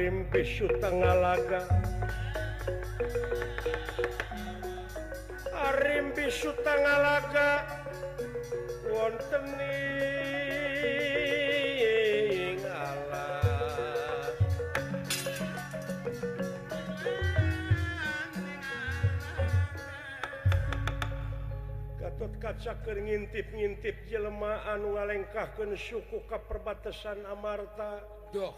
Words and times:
agampi 0.00 0.42
Sutangaaga 6.30 7.50
won 8.90 9.12
kattot 22.00 22.32
kacaker 22.40 22.96
ngintip-nyintip 23.00 23.96
jelemah 24.08 24.56
anu 24.72 24.88
legkah 24.96 25.48
ke 25.56 25.64
suuku 25.76 26.18
ke 26.24 26.36
perbatasan 26.48 27.18
Amata 27.28 27.90
doh 28.32 28.52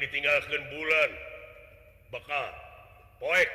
ditinggalkan 0.00 0.62
bulan 0.72 1.10
bakalpoek 2.10 3.48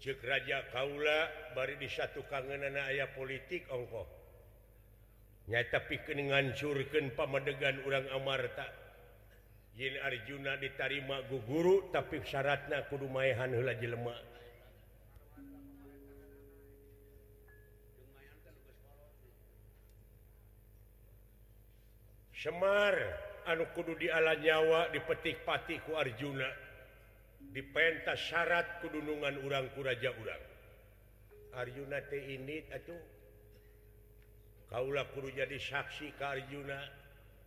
cekraja 0.04 0.68
Kaula 0.76 1.26
bari 1.56 1.74
di 1.82 1.88
satu 1.90 2.20
kanggen 2.30 2.68
ayah 2.78 3.08
politik 3.16 3.64
Allahko 3.72 4.04
nyata 5.50 5.82
pikenngancurken 5.90 7.16
pamadegan 7.18 7.80
urang 7.88 8.04
Amar 8.14 8.44
tak 8.54 8.70
Arjuna 9.78 10.54
ditarima 10.62 11.20
Gu 11.28 11.38
guru 11.50 11.90
tapi 11.90 12.22
syarat 12.22 12.70
nakudu 12.70 13.08
maymak 13.10 14.22
Semar 22.34 22.92
anuukudu 23.48 23.96
di 23.98 24.10
ala 24.12 24.36
nyawa 24.38 24.92
dipetik 24.92 25.42
patiku 25.48 25.96
Arjuna 25.96 26.46
dipentas 27.50 28.20
syarat 28.20 28.78
kedunungan 28.84 29.42
urang-kuraja 29.42 30.12
urang 30.22 30.42
Arjuna 31.56 31.98
ini 32.14 32.62
kauulakuru 34.70 35.32
jadisaksi 35.34 36.12
ke 36.14 36.22
Arjuna 36.22 36.78
di 36.78 37.03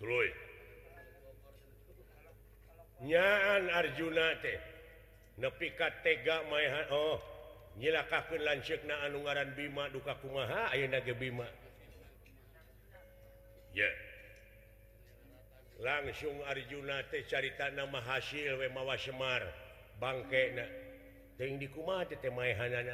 Hai 0.00 0.28
nyaan 3.00 3.64
Arjuna 3.72 4.28
teh 4.44 4.60
nepikattega 5.40 6.44
mayoh 6.52 7.20
nyila 7.80 8.04
kafir 8.08 8.40
lancena 8.44 8.96
Anaran 9.08 9.56
Bima 9.56 9.88
duka 9.88 10.14
kumaha 10.20 10.68
Bima 11.18 11.48
Oh 11.48 11.52
ya 13.72 13.88
Hai 13.88 13.96
langsung 15.82 16.44
Arjuna 16.44 17.00
teh 17.10 17.24
carita 17.24 17.70
nama 17.72 17.96
hasil 18.00 18.58
we 18.60 18.68
mawa 18.68 18.96
Semar 19.00 19.48
bangkek 19.96 20.60
teng 21.40 21.56
dikumatihan 21.56 22.92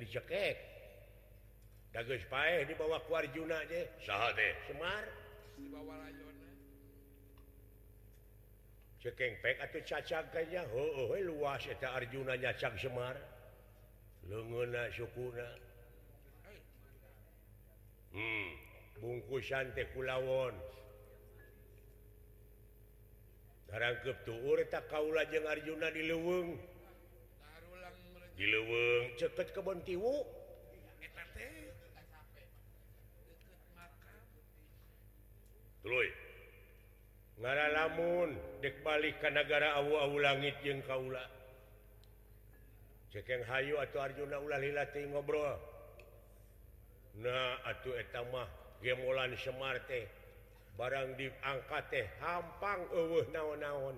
dicekek 0.00 0.56
Hai 0.56 0.56
dagaspa 1.92 2.64
di 2.64 2.72
bawahwa 2.74 2.98
keluararjuna 3.04 3.56
aja 3.68 3.80
saat 4.08 4.32
deh 4.40 4.56
Semar 4.72 5.04
cekeng 9.04 9.36
caca 9.84 10.18
kayak 10.32 10.64
luasjunanyaca 11.28 12.68
Semar 12.80 13.12
hmm, 18.16 18.50
bungkus 19.04 19.44
sankulawon 19.52 20.56
sekarang 23.68 23.96
keptu 24.00 24.34
kauulajengjuna 24.88 25.88
dileweng 25.92 26.56
dileweng 28.40 29.04
cepet 29.20 29.52
kebunti 29.52 30.00
Wuk 30.00 30.33
Haigara 35.84 37.68
namunmun 37.76 38.32
dekbalik 38.64 39.20
ke 39.20 39.28
negara 39.30 39.70
a-au 39.76 40.16
langit 40.18 40.54
jengkauula 40.64 41.20
Hai 41.20 41.28
cekeng 43.20 43.44
Hayu 43.46 43.76
atau 43.84 44.00
Arjuna 44.00 44.40
ngobrol 45.12 45.60
nah 47.20 47.54
atuhmah 47.68 48.48
gemulalan 48.82 49.36
Semart 49.38 49.86
barang 50.74 51.14
di 51.14 51.30
angkat 51.46 51.82
teh 51.92 52.06
hampang 52.18 52.82
uh 52.90 53.22
na-naon 53.30 53.94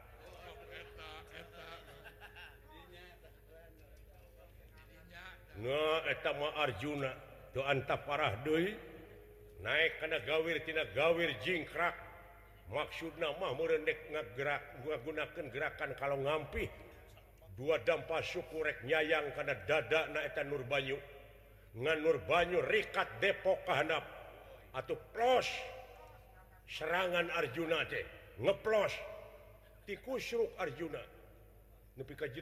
Arjuna 6.59 7.11
doap 7.53 7.89
parahdui 8.07 8.71
naik 9.61 9.91
karena 9.99 10.17
gawir 10.23 10.55
tidak 10.63 10.87
gawir 10.95 11.29
jingkra 11.43 11.91
maksudmurnek 12.71 13.99
nga 14.15 14.21
gerak 14.39 14.63
gua 14.87 14.95
gunakan 15.03 15.45
gerakan 15.51 15.91
kalau 15.99 16.17
ngampi 16.23 16.71
dua 17.59 17.77
dampak 17.83 18.23
sykurek 18.23 18.79
nyayang 18.87 19.27
karena 19.35 19.53
dada 19.67 20.07
na 20.15 20.23
Nur 20.47 20.63
banyu 20.63 20.95
nga 21.75 21.93
Nur 21.99 22.17
banyu 22.23 22.63
rika 22.63 23.03
Depokhanap 23.19 24.01
atau 24.71 24.95
pros 25.11 25.51
serangan 26.71 27.27
Arjuna 27.35 27.83
de 27.91 27.99
ngepros 28.39 28.95
tikusru 29.83 30.47
Arjuna 30.55 31.03
lebih 31.99 32.15
je 32.31 32.41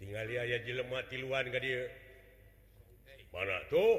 jelematian 0.00 1.28
mana 3.30 3.56
tuh 3.70 3.94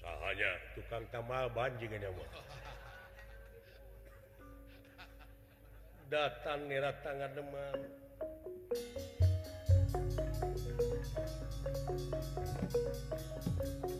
sahnya 0.00 0.50
tukang 0.74 1.04
tamah 1.12 1.46
banjing 1.52 1.92
datang 6.08 6.60
mirat 6.66 6.96
tangan 7.04 7.30
de 7.30 7.36
teman 7.38 7.76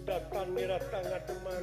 datang 0.08 0.48
mirat 0.56 0.82
tangan 0.88 1.22
teman 1.28 1.62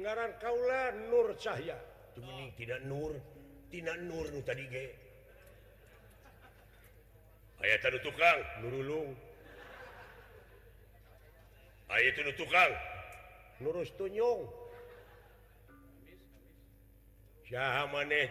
ngaran 0.00 0.30
kauula 0.38 0.94
Nur 1.10 1.34
cahaya 1.34 1.74
tidak 2.54 2.80
nur 2.86 3.16
tidak 3.72 3.96
nur 4.06 4.26
tadi 4.46 4.66
ayat 7.66 7.78
tanuh 7.82 8.02
tukangullung 8.02 9.10
tukang 12.38 12.72
lurus 13.58 13.90
tun 13.98 14.14
Syaha 17.50 17.82
manehha 17.90 18.30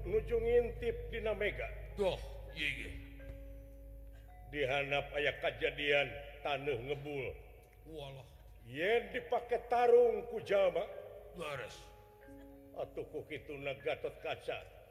lujungintip 0.05 0.93
dina 1.09 1.33
Me 1.33 1.49
dihanap 4.51 5.07
ayaah 5.15 5.31
kejadian 5.41 6.07
tanuh 6.43 6.75
ngebul 6.91 7.23
dipakai 9.15 9.57
taungku 9.71 10.37
jaba 10.45 10.83
itugatot 12.75 14.15
kaca 14.21 14.57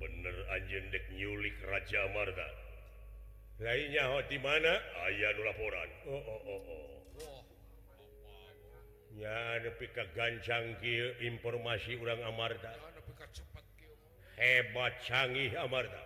bener 0.00 0.34
Anjendekk 0.54 1.04
Newlik 1.14 1.54
Raja 1.66 2.06
Marta 2.14 2.48
lainnya 3.58 4.02
Ho 4.14 4.22
oh, 4.22 4.38
mana 4.38 4.74
aya 5.06 5.28
laporan 5.42 5.90
oh, 6.06 6.22
oh, 6.22 6.90
ya 9.18 9.58
depi 9.66 9.90
ka 9.90 10.06
gan 10.14 10.38
canng 10.46 10.78
informasi 11.18 11.98
u 11.98 12.06
Amarda 12.06 12.70
hebat 14.38 14.94
canggih 15.02 15.50
Amarda 15.58 15.98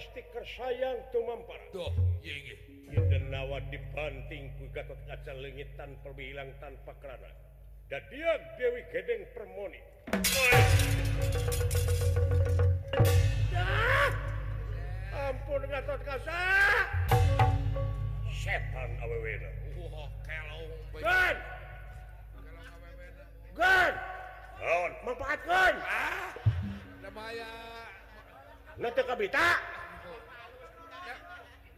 stiker 0.00 0.44
sayang 0.48 0.96
Tumamparawa 1.12 1.92
iya, 2.24 2.56
iya. 2.96 3.58
dibanting 3.68 4.42
Gatot 4.72 4.98
kaca 5.04 5.32
legit 5.44 5.68
tanpa 5.76 6.08
bilang 6.16 6.48
tanpa 6.62 6.96
kerana 7.04 7.28
dan 7.92 8.00
dia 8.08 8.32
Dewi 8.56 8.80
Gedeng 8.88 9.24
Permoni 9.36 9.80
ampun 15.20 15.62
Gatot 15.68 16.00
kaca 16.08 16.40
setan 18.32 18.90
awewena 19.04 19.50
Dan 21.00 21.36
Dan 23.56 23.92
manfaatkan 25.00 25.72
ah, 25.80 26.30
Nanti 28.80 28.96
teka 29.00 29.14
bita. 29.16 29.48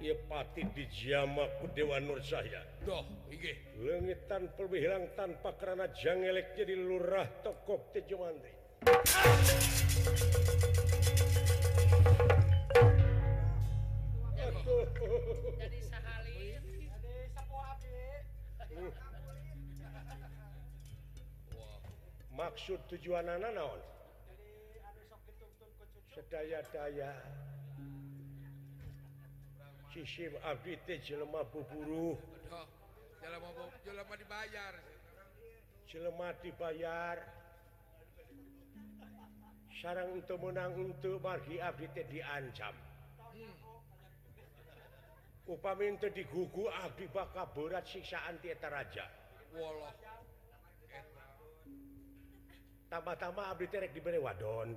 menyepati 0.00 0.64
di 0.72 0.88
Jamabudewa 0.88 2.00
Nur 2.00 2.24
sayanwi 2.24 4.80
hilang 4.80 5.04
tanpa 5.12 5.52
karena 5.60 5.84
janganlek 5.92 6.56
jadi 6.56 6.72
lurah 6.72 7.28
tokok 7.44 7.92
tujuan 7.92 8.32
maksud 22.32 22.80
tujuanon 22.88 23.44
seaya-daya 26.08 27.12
bale 29.90 30.78
dibayar 36.46 37.18
sarang 39.82 40.10
untuk 40.12 40.36
menang 40.44 40.72
untuk 40.78 41.18
pagigi 41.24 41.56
Ab 41.58 41.76
diancam 41.80 42.74
hmm. 43.32 45.50
upamintu 45.50 46.06
di 46.12 46.22
gugu 46.28 46.68
Abdi 46.84 47.08
Bak 47.10 47.28
Kaboraat 47.34 47.86
sikssaaanta 47.88 48.68
raja 48.70 49.06
tambah-tama 52.92 53.42
Abek 53.50 53.72
diber 53.90 54.14
wadon 54.22 54.76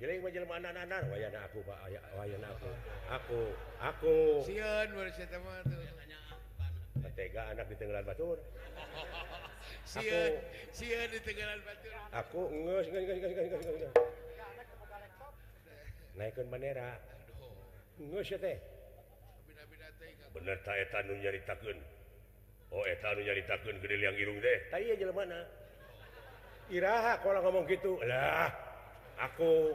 hidung 24.16 24.38
deh 24.38 24.58
I 26.70 26.78
kalau 27.26 27.42
ngomong 27.42 27.66
gitulah 27.66 28.46
aku 29.18 29.74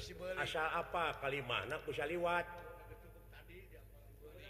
asya 0.00 0.64
apa 0.80 1.12
kalimatliwat 1.20 2.46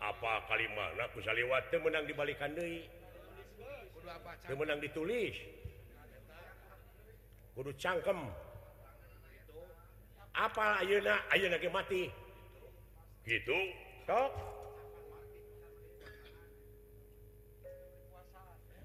apa 0.00 0.32
kali 0.48 0.64
manapus 0.72 1.12
bisa 1.20 1.28
lewat 1.36 1.62
temenang 1.68 2.08
dibalikan 2.08 2.54
Deimenang 2.56 4.80
ditulis 4.80 5.36
cangkem 7.76 8.16
apa 10.32 10.80
Ayuuna 10.80 11.20
Ayunamati 11.28 12.08
gitu 13.28 13.58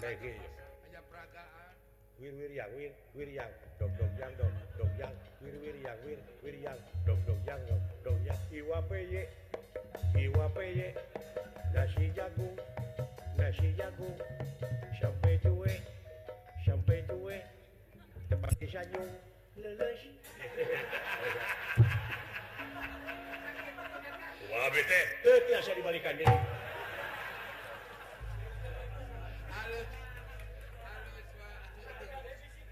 sampai 0.00 0.32
saya 25.66 25.76
dibalikkan 25.76 26.14
ini 26.16 26.59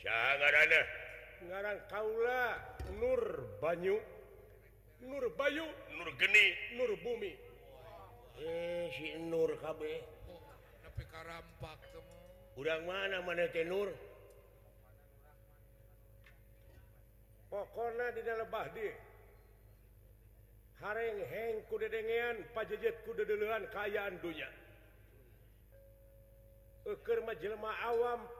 jangan 0.00 0.56
ada 0.64 0.80
ngarang 1.48 1.80
Kaula 1.88 2.56
Nur 2.96 3.22
Banyu 3.60 3.96
Nur 5.04 5.24
Bayu 5.36 5.64
Nur 5.96 6.08
geni 6.16 6.46
Nur 6.76 6.92
bumi 7.04 7.32
K 8.40 8.42
udah 12.60 12.76
manapoko 12.80 13.90
di 18.16 18.22
dalam 18.24 18.48
Badi 18.48 18.88
Hai 18.88 18.92
Harreng 20.80 21.18
hengku 21.28 21.76
degen 21.76 22.36
pajet 22.56 22.96
kudedelan 23.04 23.64
kayan 23.68 24.16
dunya 24.24 24.48
Haiker 26.88 27.20
majelma 27.28 27.68
awam 27.84 28.24
pada 28.24 28.39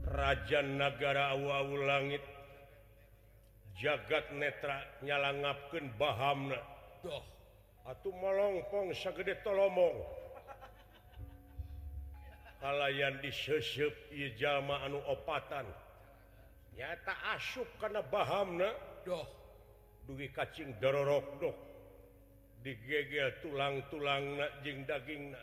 Rajan 0.00 0.80
negara 0.80 1.36
alangit 1.36 2.24
jagat 3.78 4.30
nettra 4.36 4.80
nyalangapken 5.04 5.92
Bahamnah 5.98 6.62
At 7.84 7.98
melongkong 8.06 8.94
seede 8.94 9.36
tolongong 9.42 9.98
alayan 12.62 13.18
disusup 13.18 13.90
ijama 14.14 14.86
anu 14.86 15.02
opatan 15.10 15.66
nyata 16.78 17.10
asup 17.34 17.66
karena 17.82 17.98
Bahamna 18.06 18.70
doh 19.02 19.26
duwi 20.06 20.30
kacingrorokh 20.30 21.42
digegel 22.62 23.34
tulang 23.42 23.82
tulang 23.90 24.38
na 24.38 24.46
jing 24.62 24.86
dagingna 24.86 25.42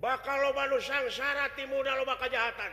bakal 0.00 0.36
lo 0.42 0.50
baru 0.56 0.78
sangs 0.80 1.18
timu 1.56 1.82
loba 1.84 2.16
kejahatan 2.20 2.72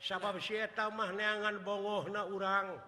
sababetamahangan 0.00 1.60
Bowo 1.64 2.08
na 2.08 2.24
urang 2.24 2.80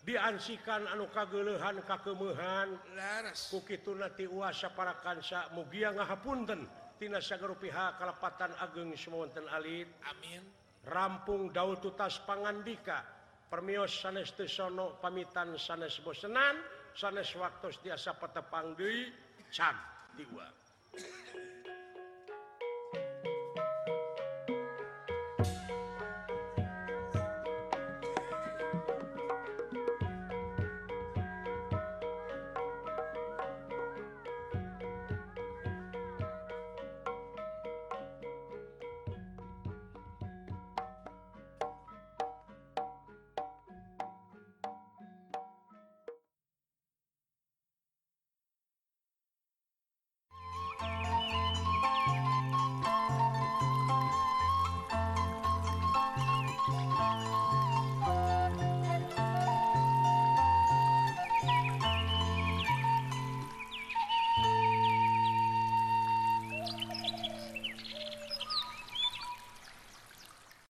ansiikan 0.06 0.86
anu 0.90 1.08
kageluhan 1.10 1.82
kaemuhankiti 1.86 4.30
para 4.76 4.94
kanya 5.04 5.48
mugia 5.54 5.92
ngahapun 5.94 6.46
dan 6.46 6.68
Tinaaga 7.02 7.50
pihakkelapatan 7.58 8.54
ageng 8.62 8.94
semuanten 8.94 9.42
Ali 9.50 9.82
amin 10.06 10.46
rampung 10.86 11.50
Daud 11.50 11.82
tutas 11.82 12.22
pangandka 12.30 13.02
permios 13.50 13.90
saneste 13.90 14.46
sono 14.46 15.02
pamitan 15.02 15.58
sanes 15.58 15.98
bosesenan 16.06 16.62
sanes 16.94 17.34
waktu 17.34 17.74
dias 17.82 18.06
biasapangduwi 18.06 19.10
can 19.50 19.74
di 20.14 20.30
gua 20.30 20.46